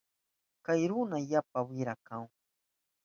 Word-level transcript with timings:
Kay 0.65 0.81
runa 0.89 1.17
yapa 1.31 1.59
wira 1.67 1.95
kahun. 2.07 2.31